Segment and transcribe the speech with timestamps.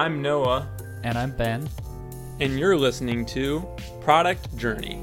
[0.00, 0.66] I'm Noah,
[1.04, 1.68] And I'm Ben.
[2.40, 3.68] and you're listening to
[4.00, 4.98] Product Journey.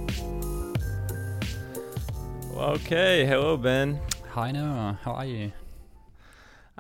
[2.55, 3.99] Okay, hello, Ben.
[4.31, 5.51] Hi Noah, how are you?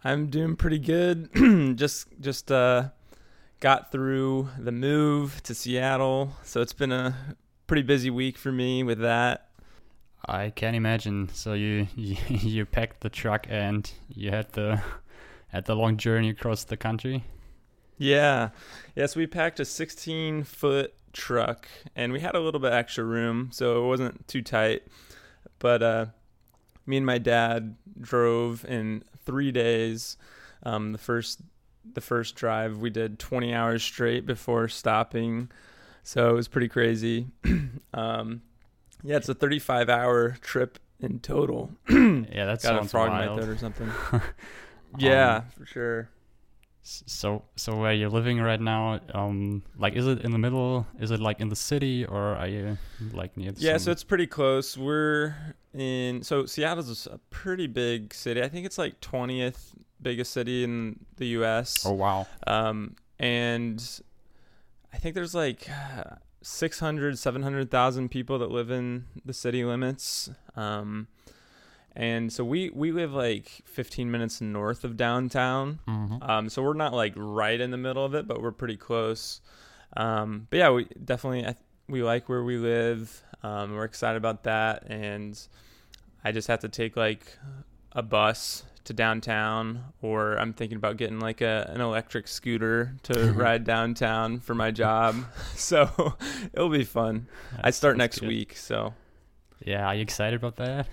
[0.03, 1.29] I'm doing pretty good.
[1.77, 2.89] just just uh,
[3.59, 7.15] got through the move to Seattle, so it's been a
[7.67, 9.51] pretty busy week for me with that.
[10.25, 11.29] I can't imagine.
[11.33, 14.81] So you, you you packed the truck and you had the
[15.49, 17.23] had the long journey across the country.
[17.97, 18.49] Yeah.
[18.95, 23.49] Yes, we packed a 16 foot truck and we had a little bit extra room,
[23.51, 24.83] so it wasn't too tight.
[25.59, 26.05] But uh,
[26.85, 30.17] me and my dad drove in three days.
[30.63, 31.41] Um, the first
[31.93, 35.49] the first drive we did 20 hours straight before stopping,
[36.03, 37.27] so it was pretty crazy.
[37.93, 38.41] um,
[39.03, 41.71] yeah, it's a 35 hour trip in total.
[41.89, 43.89] yeah, that's Got a frog in my throat or something.
[44.97, 46.09] yeah, Um, for sure.
[46.87, 50.87] So so where you're living right now, um, like is it in the middle?
[50.99, 52.77] Is it like in the city or are you
[53.11, 53.51] like near?
[53.57, 54.77] Yeah, so it's pretty close.
[54.77, 55.35] We're
[55.73, 58.41] in so Seattle's a pretty big city.
[58.41, 61.85] I think it's like 20th biggest city in the US.
[61.85, 62.25] oh wow.
[62.45, 63.83] Um and
[64.93, 65.67] I think there's like
[66.41, 70.29] 600 700,000 people that live in the city limits.
[70.55, 71.07] Um
[71.97, 75.79] and so we we live like 15 minutes north of downtown.
[75.85, 78.77] hmm Um, so we're not like right in the middle of it, but we're pretty
[78.77, 79.41] close.
[79.97, 81.53] Um, but yeah, we definitely
[81.89, 83.23] we like where we live.
[83.43, 85.39] Um, we're excited about that, and
[86.23, 87.35] I just have to take like
[87.93, 93.31] a bus to downtown, or I'm thinking about getting like a an electric scooter to
[93.35, 95.15] ride downtown for my job.
[95.55, 96.15] so
[96.53, 97.27] it'll be fun.
[97.59, 98.93] I start next week, so
[99.65, 100.87] Yeah, are you excited about that?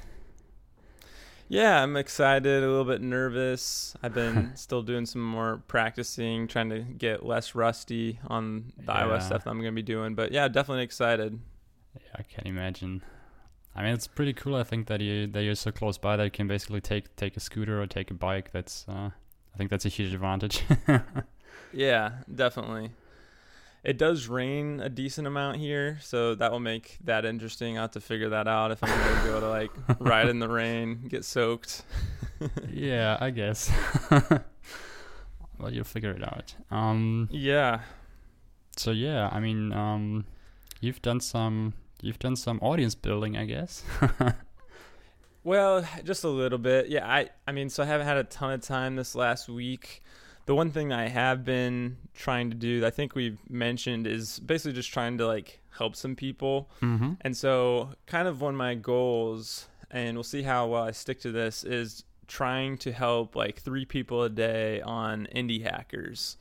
[1.49, 3.95] Yeah, I'm excited, a little bit nervous.
[4.03, 9.03] I've been still doing some more practicing, trying to get less rusty on the Yeah.
[9.03, 10.15] iOS stuff that I'm going to be doing.
[10.15, 11.39] But yeah, definitely excited.
[12.01, 13.03] Yeah, I can imagine.
[13.77, 14.55] I mean, it's pretty cool.
[14.57, 17.37] I think that you that you're so close by that you can basically take take
[17.37, 18.51] a scooter or take a bike.
[18.53, 19.11] That's uh,
[19.53, 20.63] I think that's a huge advantage.
[21.73, 22.91] Yeah, definitely.
[23.85, 27.77] It does rain a decent amount here, so that will make that interesting.
[27.77, 30.29] I'll have to figure that out if I'm going to be able to like ride
[30.31, 31.83] in the rain, get soaked.
[32.73, 33.71] yeah, I guess.
[35.59, 36.55] well, you'll figure it out.
[36.71, 37.81] Um, Yeah.
[38.77, 40.25] so yeah, I mean, um,
[40.81, 43.85] you've done some you've done some audience building, I guess.
[45.43, 46.89] Well, just a little bit.
[46.89, 50.03] Yeah, I I mean, so I haven't had a ton of time this last week.
[50.47, 54.75] The one thing I have been trying to do, I think we've mentioned, is basically
[54.75, 56.71] just trying to like help some people.
[56.83, 57.13] mm-hmm.
[57.23, 61.21] And so, kind of one of my goals, and we'll see how well I stick
[61.21, 66.37] to this, is trying to help like three people a day on indie hackers.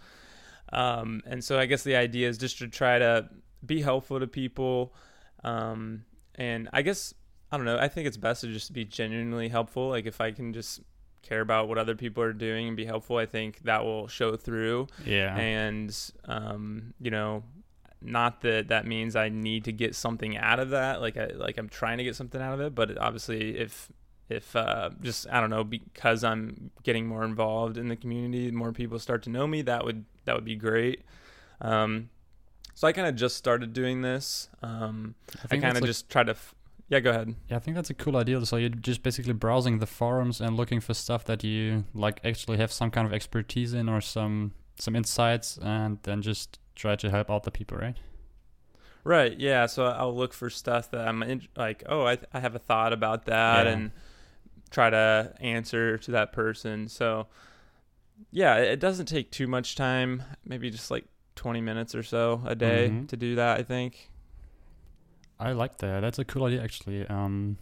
[0.71, 3.29] Um, and so, I guess the idea is just to try to
[3.65, 4.93] be helpful to people.
[5.45, 6.03] Um,
[6.35, 7.13] and I guess,
[7.51, 9.87] I don't know, I think it's best to just be genuinely helpful.
[9.89, 10.81] Like, if I can just
[11.23, 14.35] care about what other people are doing and be helpful, I think that will show
[14.35, 14.87] through.
[15.05, 15.35] Yeah.
[15.35, 17.43] and um, you know
[18.05, 21.57] not that that means I need to get something out of that like I like
[21.57, 23.89] I'm trying to get something out of it but obviously if
[24.29, 28.73] if uh, just I don't know because I'm getting more involved in the community more
[28.73, 31.03] people start to know me that would that would be great.
[31.61, 32.09] Um,
[32.73, 34.49] so I kind of just started doing this.
[34.61, 36.55] Um, I, think kind of a- just try to f-
[36.93, 38.45] yeah go ahead Yeah, I think that's a cool idea.
[38.45, 42.57] So you're just basically browsing the forums and looking for stuff that you like actually
[42.63, 44.51] have some kind of expertise in or some
[44.85, 47.97] some insights, and then just try to help out the people, right?
[49.03, 49.37] Right.
[49.39, 49.65] Yeah.
[49.67, 52.93] So I'll look for stuff that I'm in, like, oh, I, I have a thought
[52.93, 53.71] about that, Yeah.
[53.73, 53.91] and
[54.71, 56.87] try to answer to that person.
[56.87, 57.27] So,
[58.31, 60.23] yeah, it doesn't take too much time.
[60.45, 61.05] Maybe just like
[61.35, 63.07] 20 minutes or so a day Mhm.
[63.09, 63.59] to do that.
[63.59, 64.09] I think.
[65.39, 66.01] I like that.
[66.01, 67.05] That's a cool idea, actually.
[67.07, 67.57] Um,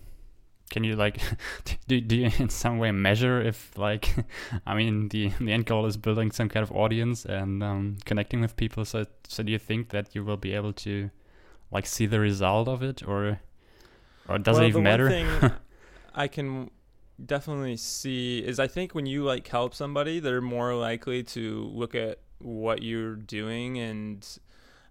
[0.70, 1.20] can you like
[1.88, 4.16] do do you in some way measure if like
[4.66, 8.42] I mean the the end goal is building some kind of audience and um, connecting
[8.42, 8.86] with people.
[8.86, 11.12] So so do you think that you will be able to
[11.72, 13.40] like see the result of it, or
[14.28, 15.10] or does well, it even the matter?
[15.10, 15.52] One thing
[16.14, 16.72] I can
[17.24, 21.96] definitely see is I think when you like help somebody, they're more likely to look
[21.96, 24.28] at what you're doing and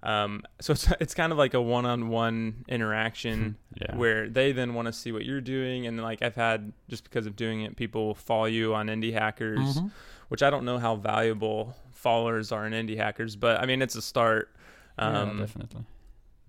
[0.02, 3.94] um, so it's it's kind of like a one-on-one interaction yeah.
[3.96, 7.26] where they then want to see what you're doing and like I've had just because
[7.26, 9.90] of doing it people follow you on indie hackers Mhm.
[10.28, 13.94] which I don't know how valuable followers are in indie hackers but I mean it's
[13.94, 14.54] a start
[14.98, 15.84] yeah, um, definitely.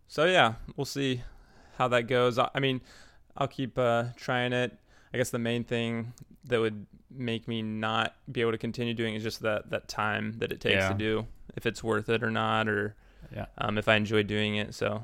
[0.08, 1.22] so yeah we'll see
[1.78, 2.82] how that goes I I mean
[3.38, 4.78] I'll keep uh, trying it
[5.14, 6.14] I guess the main thing
[6.46, 10.36] that would make me not be able to continue doing is just that that time
[10.40, 10.90] that it takes Yeah.
[10.90, 11.28] to do
[11.58, 12.96] if it's worth it or not, or
[13.34, 13.46] Yeah.
[13.58, 14.74] um, if I enjoy doing it.
[14.74, 15.04] So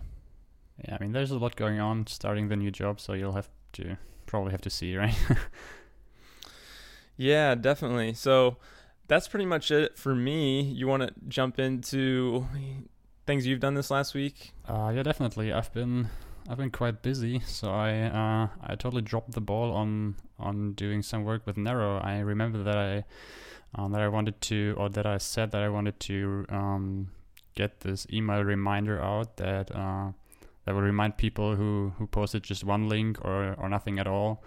[0.85, 3.49] Yeah, I mean, there's a lot going on starting the new job, so you'll have
[3.73, 5.15] to probably have to see, right?
[7.17, 8.13] yeah, definitely.
[8.13, 8.57] So
[9.07, 10.61] that's pretty much it for me.
[10.61, 12.45] You want to jump into
[13.25, 14.53] things you've done this last week?
[14.67, 15.51] Uh, yeah, definitely.
[15.51, 16.09] I've been
[16.49, 21.01] I've been quite busy, so I uh, I totally dropped the ball on on doing
[21.01, 21.97] some work with Narrow.
[21.99, 23.05] I remember that I
[23.75, 27.09] um, that I wanted to, or that I said that I wanted to um,
[27.57, 30.11] get this email reminder out that uh,
[30.65, 34.43] that will remind people who who posted just one link or or nothing at all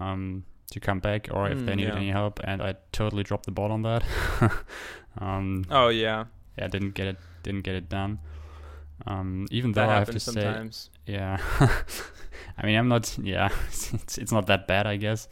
[0.00, 1.96] um, to come back, or if they Mm, needed yeah.
[1.96, 2.40] any help.
[2.44, 4.02] And I totally dropped the ball on that.
[5.20, 6.26] um, Oh yeah,
[6.58, 8.18] yeah, didn't get it didn't get it done.
[9.06, 10.62] Um, even though that I have to happens say,
[11.06, 11.38] yeah,
[12.58, 13.18] I mean I'm not.
[13.18, 15.28] Yeah, it's it's not that bad, I guess.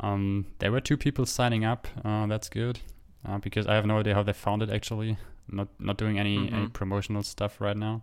[0.00, 1.86] Um, there were two people signing up.
[2.04, 2.80] Uh, that's good,
[3.26, 5.16] uh, because I have no idea how they found it actually.
[5.48, 6.72] Not not doing any any Mhm.
[6.72, 8.02] promotional stuff right now.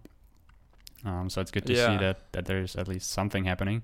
[1.06, 3.84] Um, so it's good to see that that there's at least something happening.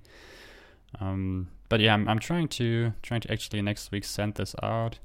[1.00, 5.00] Um, but yeah, I'm I'm trying to trying to actually next week send this out.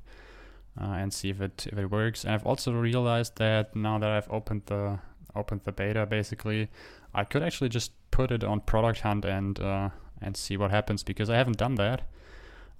[0.81, 2.25] Uh, and see if it if it works.
[2.25, 5.00] And I've also realized that now that I've opened the
[5.35, 6.69] opened the beta, basically,
[7.12, 9.91] I could actually just put it on Product Hunt and uh,
[10.23, 12.02] and see what happens because I haven't done that.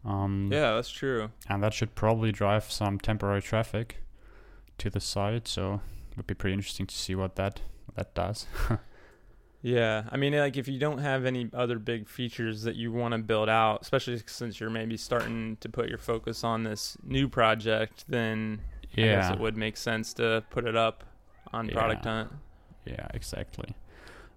[0.05, 1.31] Um, Yeah, that's true.
[1.49, 3.97] and that should probably drive some temporary traffic
[4.81, 5.49] to the side.
[5.49, 5.81] So
[6.11, 7.61] it would be pretty interesting to see what that
[7.95, 8.47] that does.
[9.63, 13.13] Yeah, I mean, like if you don't have any other big features that you want
[13.13, 17.29] to build out, especially since you're maybe starting to put your focus on this new
[17.29, 21.05] project, then I guess yeah, it would make sense to put it up
[21.53, 22.33] on Product Hunt.
[22.87, 23.75] yeah, exactly.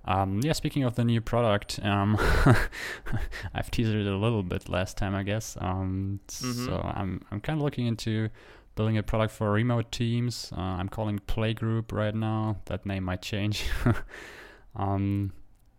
[0.04, 2.18] Um, yeah, speaking of the new product, um,
[3.54, 5.56] I've teased it a little bit last time, I guess.
[5.62, 6.66] Um, Mhm.
[6.66, 8.28] So I'm I'm kind of looking into
[8.76, 10.52] building a product for remote teams.
[10.56, 12.58] Uh, I'm calling Playgroup right now.
[12.66, 13.66] That name might change.
[14.76, 15.34] um,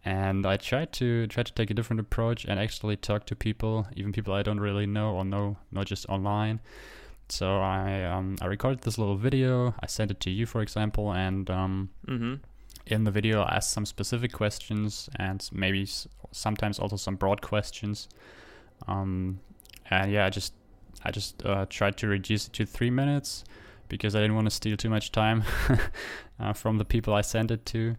[0.05, 3.87] and I tried to try to take a different approach and actually talk to people,
[3.97, 6.61] even people I don't really know or know, not just online.
[7.31, 9.75] So I um, I recorded this little video.
[9.81, 12.35] I sent it to you, for example, and um, Mm-hmm.
[12.87, 17.41] in the video I asked some specific questions and maybe s- sometimes also some broad
[17.41, 18.09] questions.
[18.87, 19.41] Um,
[19.89, 20.53] and yeah, I just
[21.05, 23.45] I just uh, tried to reduce it to three minutes
[23.89, 25.45] because I didn't want to steal too much time
[26.41, 27.97] uh, from the people I sent it to.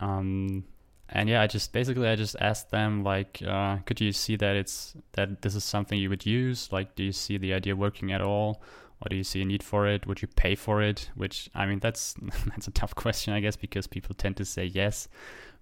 [0.00, 0.64] Um,
[1.08, 4.56] and yeah, I just basically I just asked them like, uh, could you see that
[4.56, 6.72] it's that this is something you would use?
[6.72, 8.62] Like, do you see the idea working at all?
[9.00, 10.06] Or do you see a need for it?
[10.06, 11.10] Would you pay for it?
[11.14, 12.14] Which I mean, that's
[12.46, 15.08] that's a tough question, I guess, because people tend to say yes,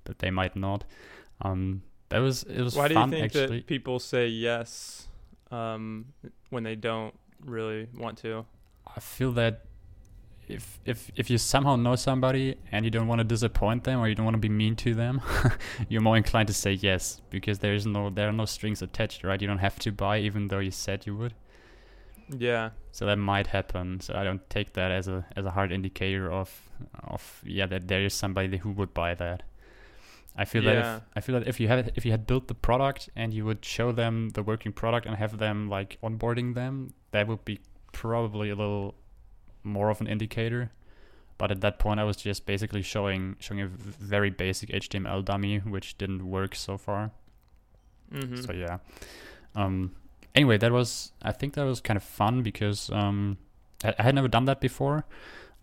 [0.05, 0.85] but they might not.
[1.43, 3.59] Um, that was it was Why do you think actually.
[3.59, 5.09] that people say yes
[5.53, 6.07] um,
[6.51, 7.15] when they don't
[7.45, 8.45] really want to?
[8.97, 9.65] I feel that
[10.49, 14.09] if if if you somehow know somebody and you don't want to disappoint them or
[14.09, 15.21] you don't want to be mean to them,
[15.89, 19.23] you're more inclined to say yes because there is no there are no strings attached,
[19.23, 19.41] right?
[19.41, 21.35] You don't have to buy even though you said you would.
[22.39, 24.01] Yeah, So that might happen.
[24.01, 26.71] So I don't take that as a as a hard indicator of
[27.05, 29.43] of yeah that there is somebody who would buy that.
[30.37, 32.55] I feel that if I feel that if you had if you had built the
[32.55, 36.95] product and you would show them the working product and have them like onboarding them,
[37.11, 37.61] that would be
[37.93, 38.95] probably a little
[39.63, 40.73] more of an indicator.
[41.39, 45.59] But at that point, I was just basically showing showing a very basic HTML dummy,
[45.59, 47.11] which didn't work so far.
[48.13, 48.37] mm-hmm.
[48.37, 48.79] So yeah.
[49.55, 49.93] Um.
[50.35, 53.37] Anyway, that was I think that was kind of fun because um
[53.85, 55.05] I, I had never done that before.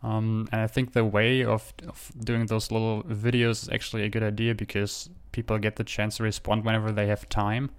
[0.01, 4.09] Um, and I think the way of, of doing those little videos is actually a
[4.09, 7.71] good idea because people get the chance to respond whenever they have time.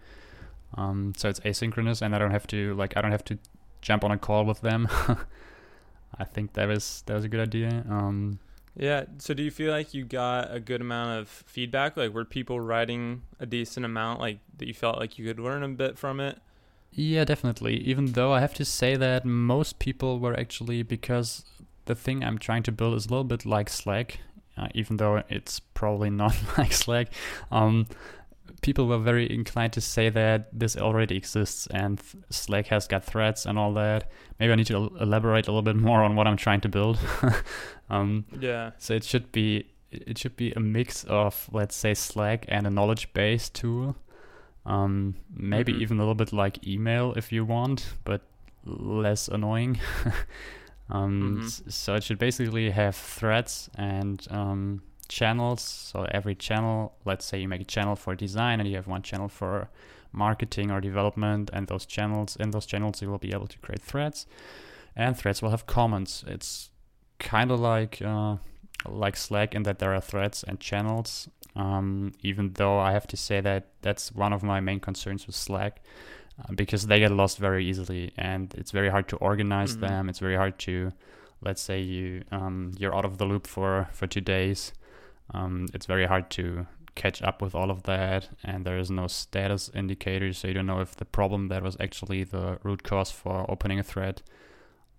[0.76, 3.38] Um, so it's asynchronous, and I don't have to like I don't have to
[3.80, 4.88] jump on a call with them.
[6.18, 7.84] I think that was that was a good idea.
[7.88, 8.38] Um,
[8.76, 9.04] Yeah.
[9.18, 11.96] So do you feel like you got a good amount of feedback?
[11.96, 14.20] Like, were people writing a decent amount?
[14.20, 16.38] Like that you felt like you could learn a bit from it?
[16.92, 17.76] Yeah, definitely.
[17.78, 21.44] Even though I have to say that most people were actually because
[21.90, 24.20] the thing I'm trying to build is a little bit like Slack,
[24.56, 27.08] uh, even though it's probably not like Slack.
[27.50, 27.86] Um,
[28.62, 33.46] people were very inclined to say that this already exists and Slack has got threads
[33.46, 34.10] and all that.
[34.38, 36.68] Maybe I need to el- elaborate a little bit more on what I'm trying to
[36.68, 36.98] build.
[37.90, 38.70] um, Yeah.
[38.78, 42.70] so it should be it should be a mix of let's say Slack and a
[42.70, 43.96] knowledge base tool.
[44.66, 45.80] Um, maybe Mhm.
[45.82, 48.20] even a little bit like email if you want, but
[48.64, 49.80] less annoying.
[50.90, 51.72] um, Mhm.
[51.72, 55.60] so it should basically have threads and um, channels.
[55.62, 59.02] So every channel, let's say you make a channel for design and you have one
[59.02, 59.68] channel for
[60.12, 63.82] marketing or development, and those channels in those channels you will be able to create
[63.82, 64.26] threads,
[64.96, 66.24] and threads will have comments.
[66.26, 66.70] It's
[67.18, 68.36] kind of like uh,
[68.88, 71.28] like Slack in that there are threads and channels.
[71.56, 75.34] Um, even though I have to say that that's one of my main concerns with
[75.36, 75.82] Slack,
[76.54, 79.80] because they get lost very easily, and it's very hard to organize Mhm.
[79.80, 80.08] them.
[80.08, 80.92] It's very hard to,
[81.42, 84.72] let's say you um, you're out of the loop for for two days.
[85.32, 86.66] Um, it's very hard to
[86.96, 90.66] catch up with all of that, and there is no status indicator, so you don't
[90.66, 94.22] know if the problem that was actually the root cause for opening a thread,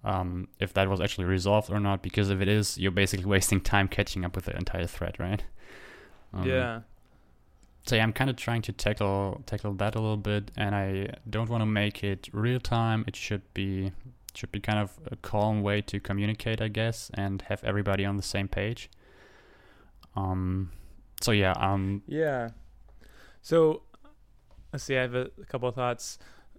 [0.03, 2.01] um, if that was actually resolved or not.
[2.01, 5.43] Because if it is, you're basically wasting time catching up with the entire thread, right?
[6.33, 6.81] Um, yeah.
[7.85, 11.15] So yeah, I'm kind of trying to tackle tackle that a little bit, and I
[11.29, 13.03] don't want to make it real time.
[13.07, 13.91] It should be
[14.33, 18.17] should be kind of a calm way to communicate, I guess, and have everybody on
[18.17, 18.89] the same page.
[20.15, 20.71] Um,
[21.21, 22.49] so yeah, um, Yeah.
[23.41, 23.81] So
[24.71, 24.97] let's see.
[24.97, 26.17] I have a, a couple of thoughts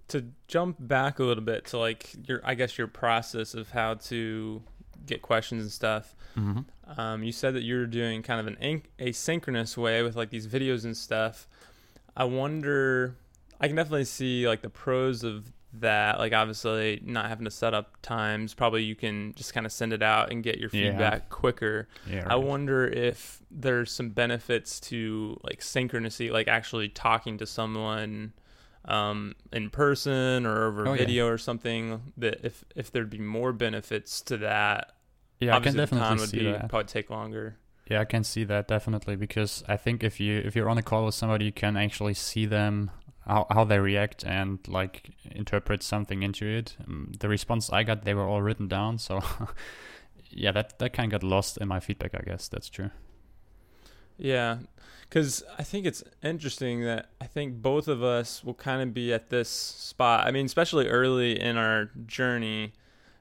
[0.09, 3.95] to jump back a little bit to like your, I guess your process of how
[3.95, 4.63] to
[5.07, 6.15] get questions and stuff.
[6.37, 6.65] mhm.
[6.97, 10.85] Um, you said that you're doing kind of an asynchronous way with like these videos
[10.85, 11.49] and stuff.
[12.17, 13.17] I wonder.
[13.61, 16.19] I can definitely see like the pros of that.
[16.19, 18.53] Like obviously not having to set up times.
[18.55, 20.91] Probably you can just kind of send it out and get your Yeah.
[20.91, 21.89] feedback quicker.
[22.07, 28.33] yeah, I wonder if there's some benefits to like synchronicity, like actually talking to someone
[28.87, 30.99] um, in person or over Oh, yeah.
[30.99, 32.13] video or something.
[32.17, 34.91] That if if there'd be more benefits to that,
[35.45, 36.69] yeah, I can obviously the time definitely would see be that.
[36.69, 37.57] probably take longer.
[37.91, 40.83] Yeah, I can see that definitely because I think if you if you're on a
[40.83, 42.91] call with somebody, you can actually see them
[43.27, 46.77] how how they react and like interpret something into it.
[46.87, 49.21] Um, the response I got, they were all written down, so
[50.31, 52.15] yeah, that that kind of got lost in my feedback.
[52.15, 52.91] I guess that's true.
[54.19, 54.59] Yeah,
[55.09, 59.13] because I think it's interesting that I think both of us will kind of be
[59.13, 60.27] at this spot.
[60.27, 62.73] I mean, especially early in our journey,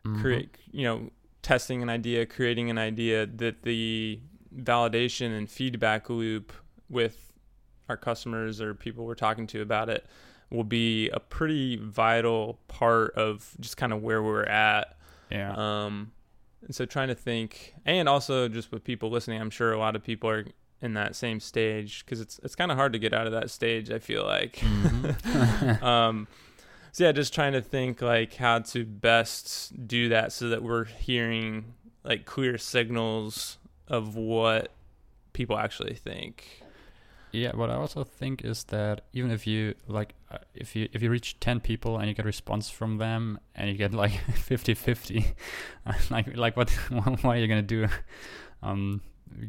[0.06, 0.22] Mhm.
[0.22, 1.10] create you know
[1.42, 4.20] testing an idea creating an idea that the
[4.56, 6.54] validation and feedback loop
[6.90, 7.34] with
[7.90, 10.06] our customers or people we're talking to about it
[10.50, 14.98] will be a pretty vital part of just kind of where we're at.
[15.32, 15.54] Yeah,
[15.86, 16.12] um
[16.64, 19.96] and so trying to think and also just with people listening i'm sure a lot
[19.96, 20.46] of people are
[20.82, 23.50] in that same stage because it's it's kind of hard to get out of that
[23.50, 24.58] stage i feel like.
[24.58, 25.82] Mhm.
[25.84, 26.28] um
[26.92, 30.86] so yeah just trying to think like how to best do that so that we're
[30.86, 33.58] hearing like clear signals
[33.88, 34.72] of what
[35.34, 36.64] people actually think.
[37.32, 41.02] Yeah, what I also think is that even if you like uh, if you if
[41.02, 45.26] you reach 10 people and you get response from them and you get like 50-50
[45.86, 47.88] uh, like like what what are you going to do?
[48.62, 49.02] Um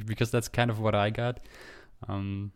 [0.06, 1.40] because that's kind of what I got.
[2.08, 2.52] Um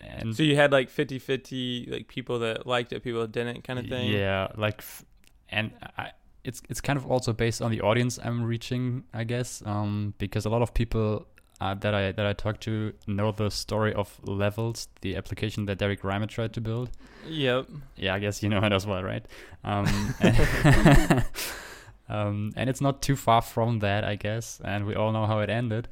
[0.00, 3.64] and so you had like 50 50 like people that liked it people that didn't
[3.64, 5.04] kind of thing yeah like f-
[5.48, 6.10] and I
[6.44, 10.44] it's it's kind of also based on the audience I'm reaching I guess um because
[10.44, 11.26] a lot of people
[11.62, 15.78] uh, that I that I talk to know the story of Levels, the application that
[15.78, 16.90] Derrick Reimer tried to build.
[17.24, 19.24] yep Yeah, I guess you know it as well, right?
[19.62, 19.86] Um,
[20.18, 20.36] and,
[22.08, 24.60] um, and it's not too far from that, I guess.
[24.64, 25.86] And we all know how it ended.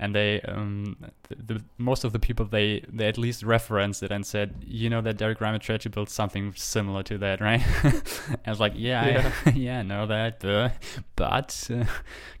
[0.00, 0.96] And they, um,
[1.28, 4.88] the, the most of the people they they at least referenced it and said, you
[4.88, 7.60] know, that Derrick to build something similar to that, right?
[8.46, 9.32] I was like, yeah, Yeah.
[9.46, 10.70] I, yeah, know that, uh,
[11.16, 11.84] but uh,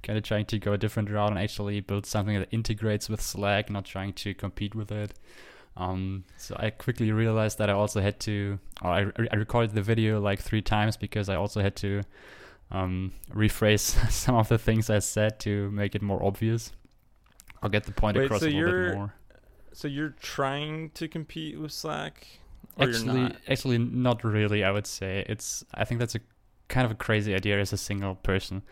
[0.02, 3.20] kind of trying to go a different route and actually build something that integrates with
[3.20, 5.14] Slack, not trying to compete with it.
[5.76, 9.82] Um, so I quickly realized that I also had to, or I, I recorded the
[9.82, 12.02] video like three times because I also had to
[12.70, 16.72] um, rephrase some of the things I said to make it more obvious.
[17.62, 19.14] I'll get the point Wait, across so a little bit more.
[19.72, 22.26] so you're trying to compete with slack
[22.76, 24.64] or you're Actually, not actually, not really.
[24.64, 25.64] I would say it's.
[25.74, 26.20] I think that's a
[26.68, 28.62] kind of a crazy idea as a single person.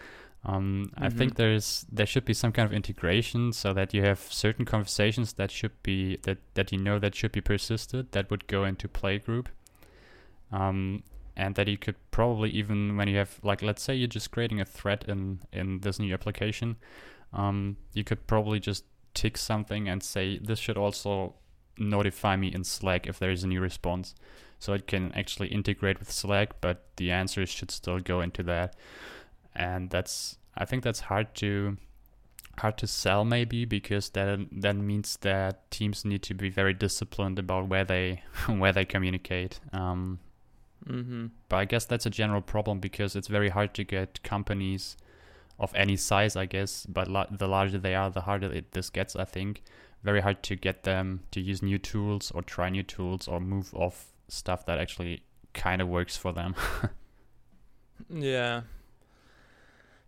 [0.45, 4.21] Um, I think there's there should be some kind of integration so that you have
[4.21, 8.47] certain conversations that should be that that you know that should be persisted that would
[8.47, 9.47] go into Playgroup.
[10.53, 11.03] Um,
[11.37, 14.61] and that you could probably even when you have like let's say you're just creating
[14.61, 16.77] a thread in in this new application,
[17.33, 21.35] um, you could probably just tick something and say this should also
[21.79, 24.15] notify me in Slack if there is a new response.
[24.59, 28.75] So it can actually integrate with Slack, but the answers should still go into that.
[29.55, 31.77] And that's I think that's hard to
[32.59, 37.39] hard to sell maybe because that that means that teams need to be very disciplined
[37.39, 39.61] about where they where they communicate.
[39.73, 40.21] Um,
[40.87, 41.27] mm-hmm.
[41.49, 44.97] but I guess that's a general problem because it's very hard to get companies
[45.59, 46.87] of any size, I guess.
[46.87, 49.17] But la- the larger they are, the harder it this gets.
[49.17, 49.63] I think
[50.03, 53.75] very hard to get them to use new tools or try new tools or move
[53.75, 55.23] off stuff that actually
[55.55, 56.55] kind of works for them.
[58.09, 58.63] Yeah.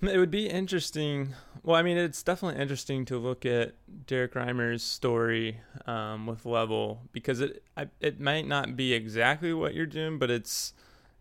[0.01, 1.35] It would be interesting.
[1.65, 3.75] Well, I mean, it's definitely interesting to look at
[4.07, 9.75] Derrick Reimer's story um, with Level because it I, it might not be exactly what
[9.75, 10.73] you're doing, but it's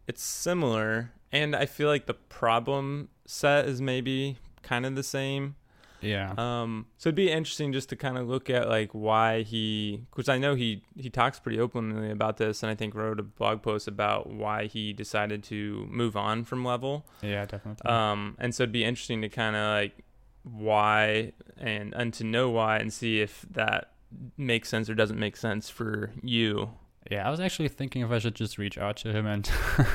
[0.07, 5.55] it's similar, and I feel like the problem set is maybe kind of the same.
[6.01, 6.34] Yeah.
[6.38, 10.29] Um, so it'd be interesting just to kind of look at like why he, because
[10.29, 13.62] I know he he talks pretty openly about this, and I think wrote a blog
[13.62, 17.05] post about why he decided to move on from Level.
[17.22, 17.89] Yeah, definitely.
[17.89, 20.03] Um, and so it'd be interesting to kind of like
[20.43, 23.91] why and and to know why and see if that
[24.38, 26.69] makes sense or doesn't make sense for you.
[27.10, 29.50] Yeah, I was actually thinking if I should just reach out to him and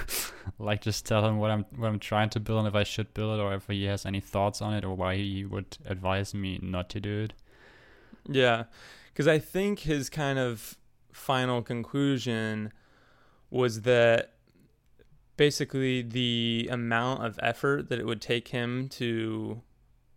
[0.58, 3.12] like just tell him what I'm what I'm trying to build and if I should
[3.12, 6.32] build it or if he has any thoughts on it or why he would advise
[6.32, 7.34] me not to do it.
[8.26, 8.64] Yeah,
[9.12, 10.78] because I think his kind of
[11.12, 12.72] final conclusion
[13.50, 14.34] was that
[15.36, 19.60] basically the amount of effort that it would take him to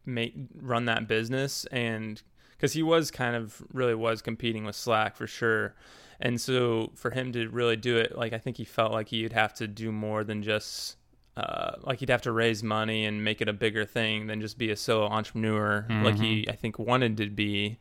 [0.05, 2.21] make run that business and
[2.51, 5.75] because he was kind of really was competing with Slack for sure
[6.19, 9.33] and so for him to really do it, like I think he felt like he'd
[9.33, 10.97] have to do more than just
[11.37, 14.57] uh, like he'd have to raise money and make it a bigger thing than just
[14.57, 16.03] be a solo entrepreneur mm-hmm.
[16.03, 17.79] like he I think wanted to be.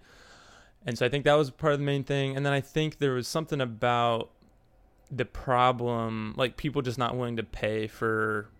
[0.87, 2.37] And so I think that was part of the main thing.
[2.37, 4.31] And then I think there was something about
[5.11, 8.51] the problem, like people just not willing to pay for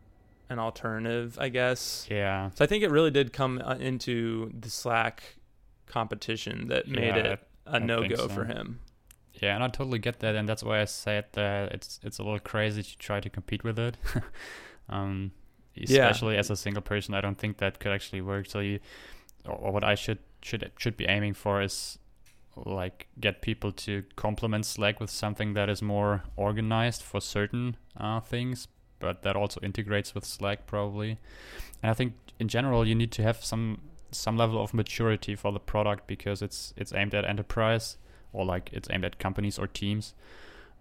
[0.49, 2.07] an alternative, I guess.
[2.11, 2.51] Yeah.
[2.55, 5.37] So I think it really did come uh, into the Slack
[5.87, 8.29] competition that made yeah, it a no go so.
[8.29, 8.81] for him.
[9.43, 12.23] Yeah, and I totally get that, and that's why I said that it's it's a
[12.23, 13.97] little crazy to try to compete with it.
[14.89, 15.33] um,
[15.77, 16.41] especially yeah.
[16.41, 18.47] as a single person, I don't think that could actually work.
[18.47, 18.79] So you,
[19.45, 21.99] or what I should should should be aiming for is
[22.57, 28.21] like get people to complement Slack with something that is more organized for certain uh,
[28.21, 28.69] things,
[29.01, 31.19] but that also integrates with Slack probably.
[31.83, 33.81] And I think in general you need to have some
[34.13, 37.97] some level of maturity for the product because it's it's aimed at enterprise
[38.35, 40.15] or like it's aimed at companies or teams,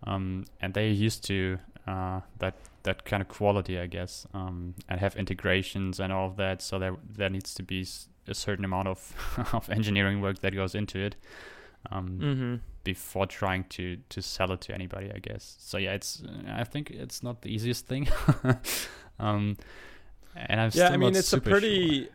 [0.06, 5.00] um, and they're used to uh, that that kind of quality, I guess, um, and
[5.00, 6.62] have integrations and all of that.
[6.62, 7.86] So there there needs to be
[8.28, 11.16] a certain amount of of engineering work that goes into it.
[11.92, 12.56] Um, mm-hmm.
[12.86, 16.90] before trying to to sell it to anybody i guess so yeah it's i think
[16.90, 18.08] it's not the easiest thing
[19.20, 19.58] um
[20.34, 22.14] and i'm yeah i mean it's a pretty sure.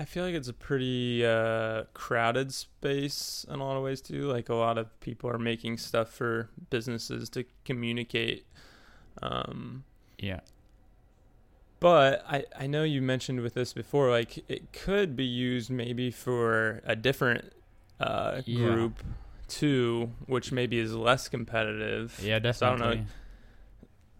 [0.00, 4.28] I feel like it's a pretty uh, crowded space in a lot of ways too.
[4.28, 8.46] Like a lot of people are making stuff for businesses to communicate.
[9.22, 9.84] Um,
[10.18, 10.40] yeah.
[11.80, 16.10] But I, I know you mentioned with this before, like it could be used maybe
[16.10, 17.52] for a different
[18.00, 18.66] uh, yeah.
[18.66, 19.02] group
[19.48, 22.20] too, which maybe is less competitive.
[22.22, 22.54] Yeah, definitely.
[22.54, 23.06] So I don't know.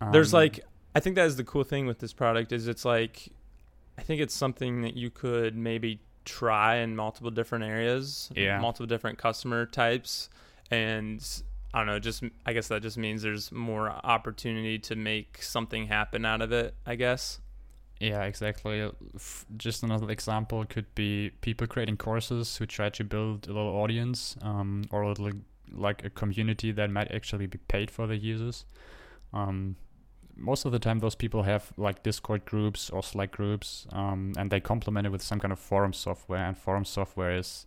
[0.01, 0.61] Um, There's like
[0.95, 3.29] I think that is the cool thing with this product is it's like
[3.99, 8.87] I think it's something that you could maybe try in multiple different areas, yeah, multiple
[8.87, 10.31] different customer types,
[10.71, 11.21] and
[11.75, 11.99] I don't know.
[11.99, 16.53] Just I guess that just means there's more opportunity to make something happen out of
[16.53, 16.75] it.
[16.87, 17.41] I guess.
[18.01, 18.89] Yeah, exactly.
[19.57, 24.37] Just another example could be people creating courses who try to build a little audience
[24.41, 25.33] um, or a little
[25.73, 28.65] like a community that might actually be paid for the users.
[29.33, 29.75] Um,
[30.39, 34.51] most of the time those people have like discord groups or slack groups um, and
[34.51, 37.67] they complement it with some kind of forum software and forum software is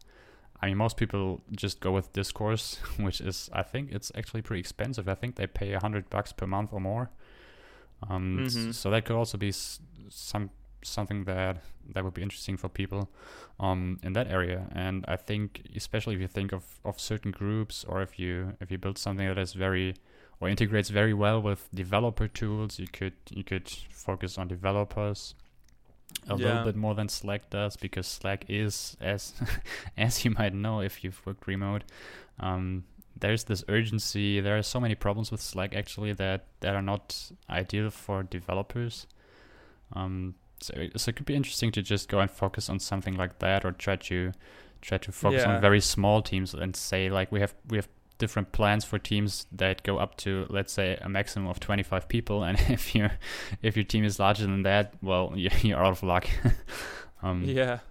[0.61, 4.59] i mean most people just go with discourse which is i think it's actually pretty
[4.59, 5.07] expensive.
[5.07, 7.09] I think they pay a hundred bucks per month or more.
[8.09, 8.71] Um, mm-hmm.
[8.71, 10.49] so that could also be some
[10.83, 11.57] something that
[11.93, 13.09] that would be interesting for people
[13.59, 14.67] um, in that area.
[14.73, 18.71] And i think especially if you think of, of certain groups or if you if
[18.71, 19.95] you build something that is very
[20.41, 22.79] or integrates very well with developer tools.
[22.79, 25.35] You could you could focus on developers
[26.27, 26.47] a yeah.
[26.47, 29.33] little bit more than Slack does because Slack is as
[29.97, 31.83] as you might know if you've worked remote.
[32.39, 32.83] Um,
[33.17, 34.39] there's this urgency.
[34.39, 39.07] There are so many problems with Slack actually that that are not ideal for developers.
[39.93, 43.39] Um, so, so it could be interesting to just go and focus on something like
[43.39, 44.31] that, or try to
[44.81, 45.55] try to focus yeah.
[45.55, 47.87] on very small teams and say like we have we have
[48.21, 52.43] different plans for teams that go up to let's say a maximum of 25 people.
[52.43, 53.11] And if your
[53.61, 56.29] if your team is larger than that well you're out of luck.
[57.23, 57.81] Um, yeah.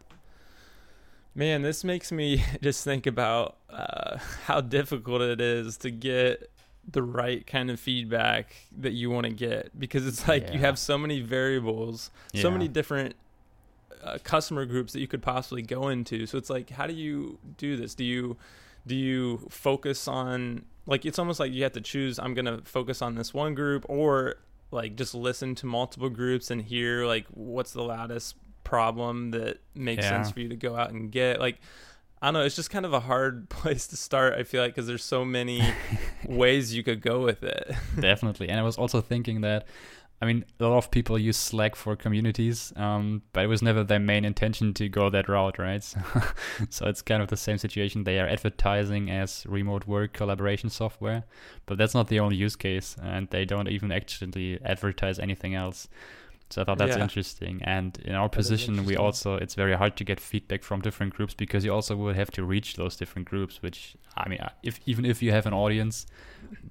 [1.37, 6.51] Man this makes me just think about uh, how difficult it is to get
[6.91, 9.79] the right kind of feedback that you want to get.
[9.79, 10.53] Because it's like yeah.
[10.55, 12.43] you have so many variables yeah.
[12.43, 13.15] so many different
[14.03, 16.27] uh, customer groups that you could possibly go into.
[16.27, 17.95] So it's like how do you do this?
[17.95, 18.37] Do you
[18.87, 22.61] do you focus on like it's almost like you have to choose i'm going to
[22.65, 24.37] focus on this one group or
[24.71, 30.05] like just listen to multiple groups and hear like what's the loudest problem that makes
[30.05, 30.11] Yeah.
[30.11, 31.41] sense for you to go out and get.
[31.41, 31.59] Like,
[32.23, 32.43] I don't know.
[32.45, 34.35] It's just kind of a hard place to start.
[34.35, 35.61] I feel like because there's so many
[36.29, 37.73] ways you could go with it.
[37.99, 38.49] Definitely.
[38.49, 39.67] And I was also thinking that,
[40.23, 43.83] I mean, a lot of people use Slack for communities, um, but it was never
[43.83, 45.83] their main intention to go that route, right?
[45.83, 46.01] So,
[46.69, 48.05] so it's kind of the same situation.
[48.05, 51.25] They are advertising as remote work collaboration software,
[51.65, 55.89] but that's not the only use case, and they don't even actually advertise anything else.
[56.51, 57.03] So I thought that's Yeah.
[57.03, 57.63] interesting.
[57.63, 61.15] And in our That position, we also it's very hard to get feedback from different
[61.15, 63.63] groups because you also would have to reach those different groups.
[63.63, 66.07] Which I mean, if even if you have an audience,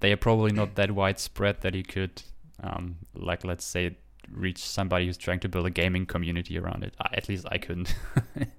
[0.01, 2.21] they are probably not that widespread that you could,
[2.63, 3.97] um, like let's say,
[4.31, 6.93] reach somebody who's trying to build a gaming community around it.
[6.99, 7.95] I, at least I couldn't.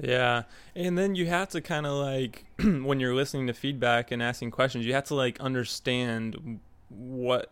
[0.00, 0.44] Yeah.
[0.76, 4.52] And then you have to kind of like, when you're listening to feedback and asking
[4.52, 7.50] questions, you have to like understand what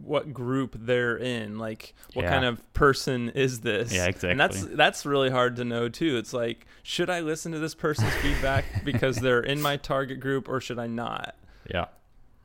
[0.00, 2.30] what group they're in like what Yeah.
[2.30, 6.16] kind of person is this Yeah, exactly and that's that's really hard to know too
[6.18, 10.48] it's like should i listen to this person's feedback because they're in my target group
[10.48, 11.34] or should i not
[11.68, 11.86] Yeah.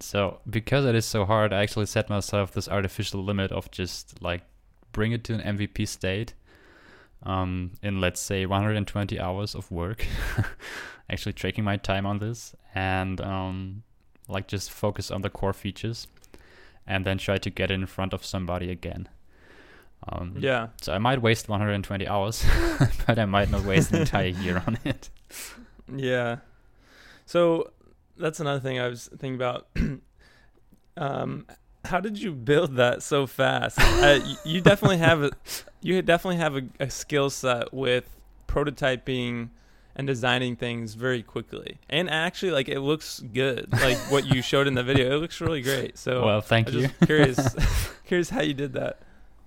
[0.03, 4.21] So because it is so hard, I actually set myself this artificial limit of just
[4.21, 4.41] like
[4.91, 6.33] bring it to an MVP state
[7.23, 10.05] um, in let's say 120 hours of work.
[11.09, 13.83] actually tracking my time on this and um,
[14.27, 16.07] like just focus on the core features
[16.85, 19.07] and then try to get it in front of somebody again.
[20.09, 22.45] Um, yeah So I might waste 120 hours,
[23.07, 25.09] but I might not waste an entire year on it.
[25.93, 26.37] Yeah.
[27.25, 27.72] So
[28.17, 29.67] that's another thing I was thinking about.
[30.97, 31.45] um,
[31.85, 33.79] how did you build that so fast?
[33.79, 35.31] uh, you definitely have a,
[35.81, 38.09] you definitely have a, a skill set with
[38.47, 39.49] prototyping
[39.95, 41.77] and designing things very quickly.
[41.89, 43.71] And actually, like it looks good.
[43.71, 45.97] Like what you showed in the video, it looks really great.
[45.97, 46.89] So well, thank I'm you.
[47.05, 47.55] curious,
[48.05, 48.99] curious how you did that.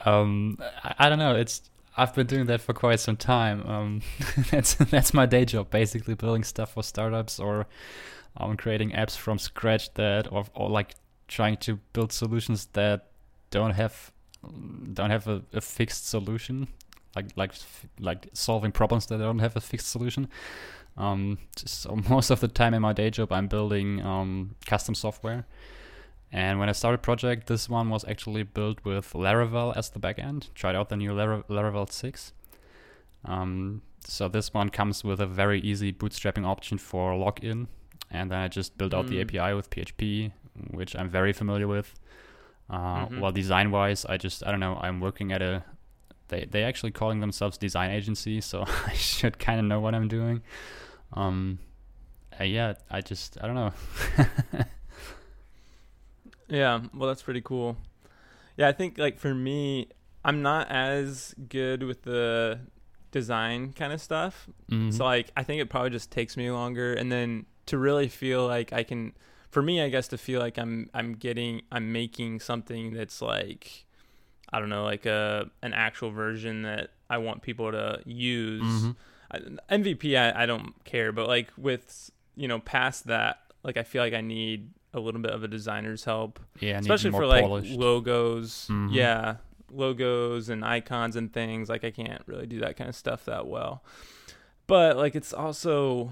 [0.05, 1.35] Um, I, I don't know.
[1.35, 1.62] It's
[1.96, 3.66] I've been doing that for quite some time.
[3.66, 4.02] Um,
[4.50, 7.66] that's that's my day job, basically building stuff for startups or
[8.38, 10.94] um, creating apps from scratch that or or like
[11.29, 13.07] trying to build solutions that
[13.51, 14.12] don't have
[14.92, 16.68] don't have a, a fixed solution,
[17.14, 17.53] like like
[18.01, 20.29] like solving problems that don't have a fixed solution.
[20.96, 25.46] Um, so most of the time in my day job, I'm building um, custom software.
[26.33, 30.53] And when I started project, this one was actually built with Laravel as the backend.
[30.55, 32.33] Tried out the new Lara- Laravel 6.
[33.25, 37.68] Um, so this one comes with a very easy bootstrapping option for login.
[38.16, 39.22] And then I just built out the Mm.
[39.22, 40.33] API with PHP,
[40.70, 41.94] which I'm very familiar with.
[42.68, 43.20] Uh, Mhm.
[43.20, 45.62] Well, design wise, I just, I don't know, I'm working at a,
[46.29, 48.40] they, they actually calling themselves design agency.
[48.40, 50.42] So I should kind of know what I'm doing.
[51.12, 51.59] Um,
[52.40, 53.72] uh, yeah, I just, I don't know.
[56.48, 57.76] Yeah, well, that's pretty cool.
[58.57, 59.88] Yeah, I think like for me,
[60.24, 62.61] I'm not as good with the
[63.11, 64.48] design kind of stuff.
[64.70, 64.92] Mhm.
[64.92, 68.46] So like, I think it probably just takes me longer, and then to really feel
[68.46, 69.12] like I can,
[69.50, 73.85] for me, I guess to feel like I'm I'm getting I'm making something that's like,
[74.52, 78.62] I don't know, like a an actual version that I want people to use.
[78.85, 78.96] Mhm.
[79.31, 79.38] I,
[79.76, 84.02] MVP, I, I don't care, but like with you know past that, like I feel
[84.02, 87.72] like I need a little bit of a designer's help, Yeah, especially for like polished.
[87.72, 88.68] logos.
[88.70, 88.92] Mhm.
[88.92, 89.37] Yeah,
[89.70, 91.68] logos and icons and things.
[91.68, 93.83] Like I can't really do that kind of stuff that well.
[94.66, 96.11] But like it's also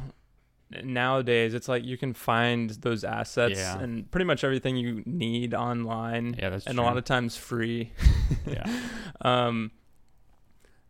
[0.82, 3.78] nowadays it's like you can find those assets Yeah.
[3.78, 6.84] and pretty much everything you need online Yeah, that's and true.
[6.84, 7.92] a lot of times free.
[8.46, 8.64] yeah,
[9.20, 9.70] Um,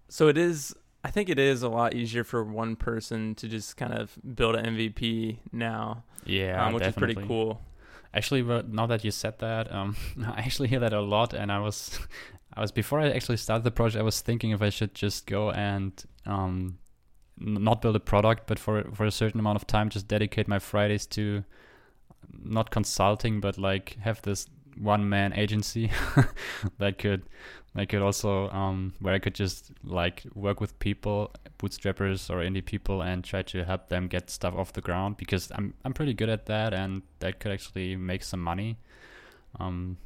[0.08, 0.74] so it is.
[1.02, 4.54] I think it is a lot easier for one person to just kind of build
[4.56, 7.10] an MVP now, yeah, um, which definitely.
[7.10, 7.60] is pretty cool.
[8.14, 11.52] Actually, but now that you said that, um, I actually hear that a lot, and
[11.52, 11.98] I was,
[12.56, 15.26] I was before I actually started the project, I was thinking if I should just
[15.26, 15.92] go and
[16.24, 16.78] um,
[17.38, 20.58] not build a product, but for for a certain amount of time, just dedicate my
[20.58, 21.44] Fridays to
[22.42, 25.90] not consulting, but like have this one man agency
[26.78, 27.22] that could
[27.74, 32.64] that could also um where I could just like work with people, bootstrappers or indie
[32.64, 36.14] people and try to help them get stuff off the ground because I'm I'm pretty
[36.14, 38.78] good at that and that could actually make some money.
[39.60, 39.96] Um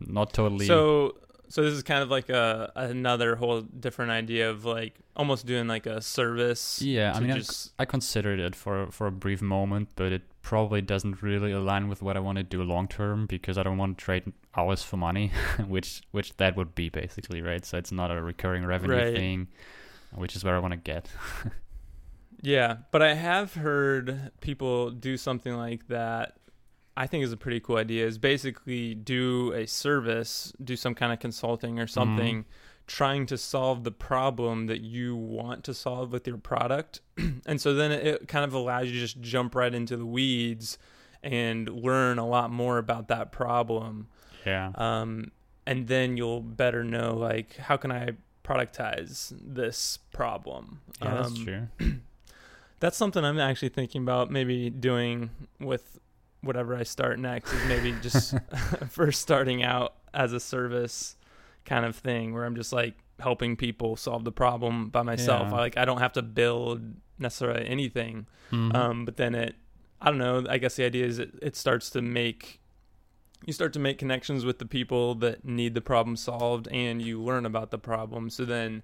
[0.00, 1.16] not totally So,
[1.48, 5.66] so this is kind of like a another whole different idea of like almost doing
[5.68, 6.80] like a service.
[6.82, 10.22] Yeah, I mean, I- just I considered it for for a brief moment, but it
[10.42, 13.78] probably doesn't really align with what I want to do long term because I don't
[13.78, 15.32] want to trade hours for money,
[15.66, 17.64] which which that would be basically, right?
[17.64, 19.14] So it's not a recurring revenue Right.
[19.14, 19.48] thing,
[20.14, 21.08] which is where I want to get.
[22.42, 22.76] yeah.
[22.90, 26.36] But I have heard people do something like that.
[26.96, 28.06] I think is a pretty cool idea.
[28.06, 32.44] Is basically do a service, do some kind of consulting or something
[32.86, 37.00] trying to solve the problem that you want to solve with your product.
[37.46, 40.76] and so then it kind of allows you to just jump right into the weeds
[41.22, 44.06] and learn a lot more about that problem.
[44.44, 44.70] Yeah.
[44.74, 45.30] Um,
[45.66, 48.10] and then you'll better know like how can I
[48.44, 50.80] productize this problem.
[51.02, 51.68] Yeah, that's Um, true.
[52.80, 55.98] That's something I'm actually thinking about maybe doing with
[56.44, 58.34] whatever I start next is maybe just
[58.88, 61.16] first starting out as a service
[61.64, 65.48] kind of thing where I'm just like helping people solve the problem by myself.
[65.50, 65.56] Yeah.
[65.56, 66.82] I like I don't have to build
[67.18, 68.26] necessarily anything.
[68.50, 68.74] Mhm.
[68.74, 69.54] Um, but then it
[70.00, 72.60] I don't know, I guess the idea is it, it starts to make
[73.46, 77.20] you start to make connections with the people that need the problem solved and you
[77.20, 78.30] learn about the problem.
[78.30, 78.82] So then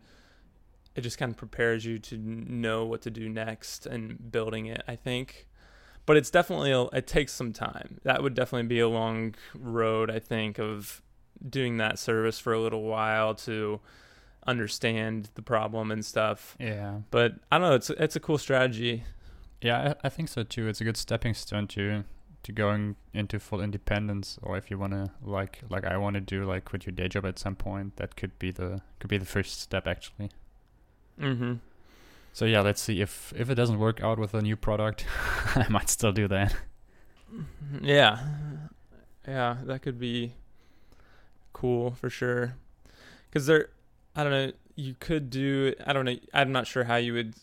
[0.94, 4.83] it just kind of prepares you to know what to do next and building it,
[4.87, 5.46] I think.
[6.11, 8.01] But it's definitely a, it takes some time.
[8.03, 11.03] That would definitely be a long road, I think, of
[11.49, 13.79] doing that service for a little while to
[14.44, 16.57] understand the problem and stuff.
[16.59, 17.03] yeah.
[17.12, 19.05] But I don't know, it's it's a cool strategy.
[19.61, 20.66] Yeah, I, I think so too.
[20.66, 22.03] It's a good stepping stone to
[22.42, 26.20] to going into full independence, or if you want to like like I want to
[26.20, 29.18] do like quit your day job at some point, that could be the could be
[29.18, 30.31] the first step actually.
[31.20, 31.53] Mm-hmm.
[32.33, 35.05] So yeah, let's see if if it doesn't work out with a new product,
[35.55, 36.55] I might still do that.
[37.81, 38.19] Yeah,
[39.25, 40.33] yeah, that could be
[41.53, 42.57] cool for sure.
[43.29, 43.69] Because there,
[44.16, 45.75] I don't know, you could do.
[45.87, 46.16] I don't know.
[46.35, 47.35] I'm not sure how you would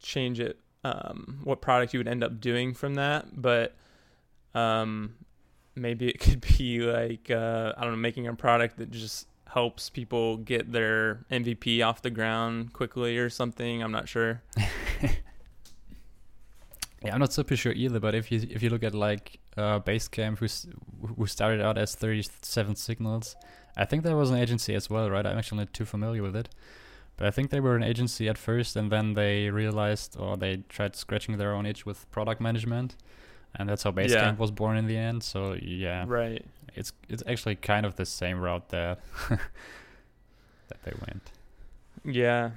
[0.00, 0.60] change it.
[0.84, 3.74] Um, what product you would end up doing from that, but
[4.54, 5.14] um,
[5.74, 9.88] maybe it could be like uh, I don't know, making a product that just helps
[9.88, 13.82] people get their MVP off the ground quickly or something.
[13.82, 14.42] I'm not sure.
[17.04, 18.00] Yeah, I'm not super sure either.
[18.00, 20.66] But if you if you look at like uh, Basecamp, who's
[21.16, 23.36] who started out as 37 Signals,
[23.76, 25.26] I think there was an agency as well, right?
[25.26, 26.48] I'm actually not too familiar with it,
[27.16, 30.64] but I think they were an agency at first, and then they realized or they
[30.68, 32.96] tried scratching their own itch with product management,
[33.54, 34.34] and that's how Basecamp Yeah.
[34.34, 35.22] was born in the end.
[35.22, 36.44] So yeah, Right.
[36.74, 41.30] it's it's actually kind of the same route that that they went.
[42.04, 42.50] Yeah.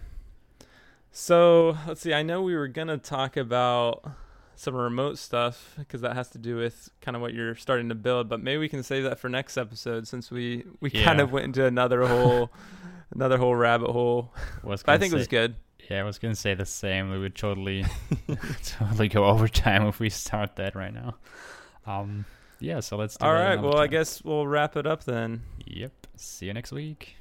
[1.11, 2.13] So let's see.
[2.13, 4.03] I know we were gonna talk about
[4.55, 7.95] some remote stuff because that has to do with kind of what you're starting to
[7.95, 8.29] build.
[8.29, 11.45] But maybe we can save that for next episode since we we kind of went
[11.45, 12.51] into another whole
[13.11, 14.33] another whole rabbit hole.
[14.85, 15.55] I think it was good.
[15.89, 17.09] Yeah, I was gonna say the same.
[17.09, 17.85] We would totally,
[18.63, 21.15] totally go overtime if we start that right now.
[21.87, 22.25] Um,
[22.59, 22.79] yeah.
[22.79, 23.17] So let's.
[23.17, 23.59] Do All right.
[23.59, 25.41] Well, I guess we'll wrap it up then.
[25.65, 25.91] Yep.
[26.15, 27.15] See you next week.